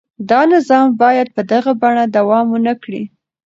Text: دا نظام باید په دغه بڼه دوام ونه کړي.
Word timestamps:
دا 0.29 0.41
نظام 0.53 0.87
باید 1.01 1.27
په 1.35 1.41
دغه 1.51 1.71
بڼه 1.81 2.03
دوام 2.15 2.45
ونه 2.51 2.73
کړي. 2.83 3.03